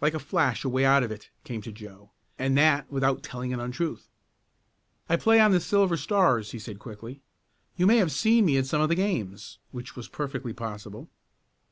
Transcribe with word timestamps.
Like 0.00 0.14
a 0.14 0.18
flash 0.18 0.64
a 0.64 0.68
way 0.68 0.84
out 0.84 1.04
of 1.04 1.12
it 1.12 1.30
came 1.44 1.62
to 1.62 1.70
Joe, 1.70 2.10
and 2.36 2.58
that 2.58 2.90
without 2.90 3.22
telling 3.22 3.52
an 3.52 3.60
untruth. 3.60 4.08
"I 5.08 5.14
play 5.14 5.38
on 5.38 5.52
the 5.52 5.60
Silver 5.60 5.96
Stars," 5.96 6.50
he 6.50 6.58
said 6.58 6.80
quickly. 6.80 7.22
"You 7.76 7.86
may 7.86 7.98
have 7.98 8.10
seen 8.10 8.46
me 8.46 8.56
at 8.58 8.66
some 8.66 8.80
of 8.80 8.88
the 8.88 8.96
games," 8.96 9.58
which 9.70 9.94
was 9.94 10.08
perfectly 10.08 10.52
possible. 10.52 11.08